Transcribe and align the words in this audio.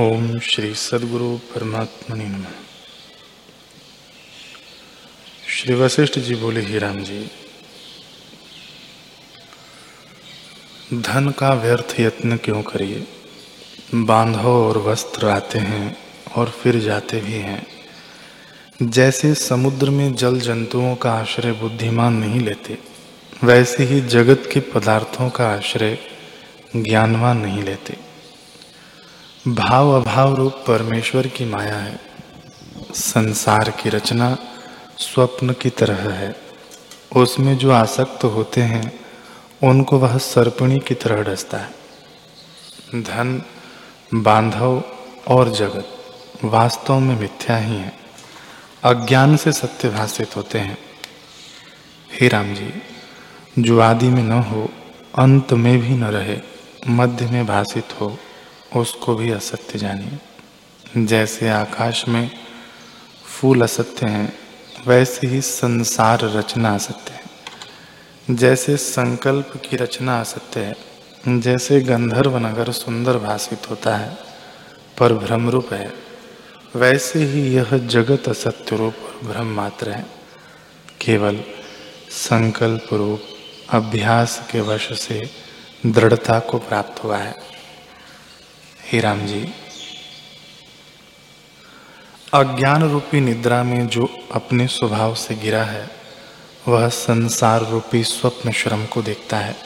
ओम 0.00 0.38
श्री 0.38 0.74
सदगुरु 0.74 1.36
परमात्मा 1.36 2.16
नम। 2.16 2.44
श्री 5.48 5.74
वशिष्ठ 5.74 6.18
जी 6.18 6.34
बोले, 6.34 6.60
ही 6.60 6.78
राम 6.78 6.98
जी, 7.04 7.30
धन 10.94 11.30
का 11.30 11.54
व्यर्थ 11.54 12.00
यत्न 12.00 12.36
क्यों 12.36 12.62
करिए? 12.62 13.06
बांधो 13.94 14.68
और 14.68 14.78
वस्त्र 14.78 15.28
आते 15.28 15.58
हैं 15.58 15.96
और 16.36 16.50
फिर 16.50 16.78
जाते 16.78 17.20
भी 17.20 17.32
हैं। 17.32 17.66
जैसे 18.82 19.34
समुद्र 19.34 19.90
में 19.90 20.14
जल 20.14 20.40
जंतुओं 20.40 20.96
का 20.96 21.12
आश्रय 21.12 21.52
बुद्धिमान 21.52 22.12
नहीं 22.12 22.40
लेते, 22.40 22.78
वैसे 23.44 23.84
ही 23.84 24.00
जगत 24.00 24.50
के 24.52 24.60
पदार्थों 24.60 25.30
का 25.30 25.48
आश्रय 25.48 25.98
ज्ञानवान 26.76 27.36
नहीं 27.36 27.62
लेते। 27.62 28.13
भाव 29.48 29.90
अभाव 29.90 30.34
रूप 30.34 30.52
परमेश्वर 30.52 31.26
की 31.26 31.44
माया 31.44 31.76
है। 31.76 32.00
संसार 32.94 33.70
की 33.70 33.88
रचना 33.88 34.38
स्वप्न 34.98 35.52
की 35.52 35.70
तरह 35.70 36.12
है। 36.12 36.36
उसमें 37.16 37.58
जो 37.58 37.72
आसक्त 37.72 38.24
होते 38.24 38.60
हैं, 38.60 39.00
उनको 39.62 39.98
वह 39.98 40.18
सर्पणी 40.18 40.78
की 40.78 40.94
तरह 40.94 41.22
डसता 41.22 41.58
है। 41.58 41.70
धन, 43.02 43.42
बांधव 44.14 44.82
और 45.28 45.52
जगत 45.52 45.88
वास्तव 46.44 46.98
में 46.98 47.20
मिथ्या 47.20 47.56
ही 47.56 47.76
है। 47.76 47.92
अज्ञान 48.84 49.36
से 49.36 49.52
सत्य 49.52 49.88
भाषित 49.88 50.36
होते 50.36 50.58
हैं। 50.58 50.78
हे 52.20 52.28
राम 52.28 52.54
जी, 52.54 52.82
जो 53.58 53.80
आदि 53.80 54.08
में 54.08 54.22
न 54.22 54.32
हो, 54.32 54.68
अंत 55.18 55.52
में 55.52 55.78
भी 55.78 55.88
न 55.88 56.04
रहे, 56.04 56.38
मध्य 56.88 57.26
में 57.26 57.46
भाषित 57.46 58.00
हो। 58.00 58.18
उसको 58.76 59.14
भी 59.14 59.30
असत्य 59.30 59.78
जानिए। 59.78 60.18
जैसे 61.06 61.48
आकाश 61.48 62.08
में 62.08 62.30
फूल 63.26 63.62
असत्य 63.62 64.06
हैं, 64.06 64.38
वैसे 64.86 65.26
ही 65.26 65.40
संसार 65.40 66.20
रचना 66.20 66.74
असत्य 66.74 67.12
है। 67.12 67.24
जैसे 68.36 68.76
संकल्प 68.76 69.62
की 69.70 69.76
रचना 69.76 70.20
असत्य 70.20 70.60
है, 70.60 70.76
जैसे 71.40 71.80
गंधर्व 71.80 72.38
नगर 72.38 72.72
सुंदर 72.72 73.18
भाषित 73.18 73.70
होता 73.70 73.96
है, 73.96 74.18
पर 74.98 75.12
भ्रम 75.12 75.50
रूप 75.50 75.72
है, 75.72 75.92
वैसे 76.76 77.24
ही 77.24 77.54
यह 77.54 77.78
जगत 77.78 78.28
असत्य 78.28 78.76
रूप 78.76 78.94
और 78.94 79.28
भ्रम 79.28 79.46
मात्र 79.46 79.90
है। 79.90 80.06
केवल 81.00 81.40
संकल्प 82.10 82.86
रूप 82.92 83.20
अभ्यास 83.70 84.48
के 84.52 84.60
वश 84.60 85.00
से 85.00 85.30
दृढ़ता 85.86 86.38
को 86.38 86.58
प्राप्त 86.58 87.04
हुआ 87.04 87.16
है। 87.16 87.53
हे 88.94 89.00
राम 89.00 89.26
जी 89.26 89.40
अज्ञान 92.34 92.90
रूपी 92.90 93.20
निद्रा 93.20 93.62
में 93.62 93.86
जो 93.86 94.24
अपने 94.34 94.66
स्वभाव 94.66 95.14
से 95.14 95.34
गिरा 95.34 95.62
है, 95.62 95.90
वह 96.68 96.88
संसार 96.88 97.66
रूपी 97.66 98.04
स्वप्न 98.04 98.52
श्रम 98.52 98.86
को 98.86 99.02
देखता 99.02 99.36
है। 99.36 99.56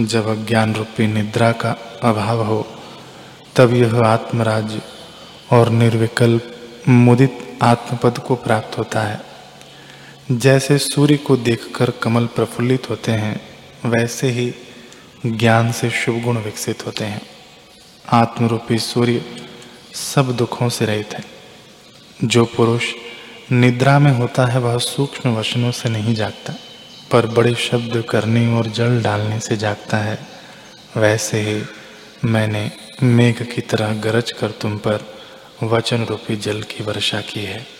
जब 0.00 0.26
अज्ञान 0.26 0.74
रूपी 0.74 1.06
निद्रा 1.06 1.52
का 1.52 2.00
अभाव 2.02 2.44
हो, 2.44 2.68
तब 3.56 3.74
यह 3.74 4.00
आत्मराज्य 4.00 4.82
और 5.52 5.68
निर्विकल्प 5.68 6.54
मुदित 6.88 7.58
आत्मपद 7.62 8.18
को 8.18 8.34
प्राप्त 8.34 8.78
होता 8.78 9.00
है। 9.00 9.20
जैसे 10.30 10.78
सूर्य 10.78 11.16
को 11.16 11.36
देखकर 11.36 11.90
कमल 11.90 12.26
प्रफुल्लित 12.26 12.90
होते 12.90 13.12
हैं, 13.12 13.40
वैसे 13.84 14.30
ही 14.30 14.54
ज्ञान 15.26 15.72
से 15.72 15.90
शुभ 15.90 16.22
गुण 16.22 16.38
विकसित 16.38 16.86
होते 16.86 17.04
हैं। 17.04 17.37
आत्मरूपी 18.12 18.78
सूर्य 18.78 19.24
सब 19.94 20.36
दुखों 20.36 20.68
से 20.68 20.84
रहित 20.86 21.14
है। 21.14 21.24
जो 22.24 22.44
पुरुष 22.44 22.84
निद्रा 23.52 23.98
में 23.98 24.12
होता 24.12 24.46
है, 24.46 24.60
वह 24.60 24.78
सूक्ष्म 24.78 25.36
वचनों 25.36 25.70
से 25.70 25.88
नहीं 25.88 26.14
जागता, 26.14 26.54
पर 27.12 27.26
बड़े 27.26 27.54
शब्द 27.54 28.04
करने 28.10 28.54
और 28.54 28.66
जल 28.66 29.02
डालने 29.02 29.40
से 29.40 29.56
जागता 29.56 29.96
है। 29.96 30.26
वैसे 30.96 31.40
ही 31.40 31.62
मैंने 32.24 32.70
मेघ 33.02 33.42
की 33.42 33.60
तरह 33.60 33.94
गरज 33.94 34.32
कर 34.32 34.50
तुम 34.50 34.78
पर 34.78 35.14
वचन 35.62 36.04
रूपी 36.04 36.36
जल 36.36 36.62
की 36.62 36.84
वर्षा 36.84 37.20
की 37.20 37.40
है। 37.40 37.77